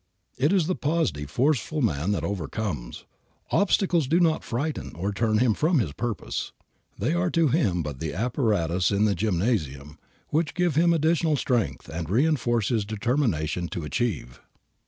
[0.35, 3.05] It is the positive, forceful man that overcomes.
[3.51, 6.53] Obstacles do not frighten, or turn him from his purpose.
[6.97, 11.87] They are to him but the apparatus in the gymnasium, which give him additional strength
[11.87, 14.41] and reinforce his determination to achieve.